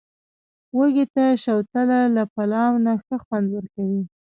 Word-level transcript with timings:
وږي 0.77 1.05
ته، 1.13 1.25
شوتله 1.43 1.99
له 2.15 2.23
پلاو 2.33 2.73
نه 2.85 2.93
ښه 3.03 3.15
خوند 3.23 3.47
ورکوي. 3.55 4.03